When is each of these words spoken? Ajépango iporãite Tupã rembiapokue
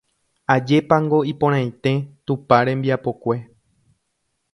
Ajépango 0.53 1.19
iporãite 1.31 1.91
Tupã 2.31 2.59
rembiapokue 2.71 3.37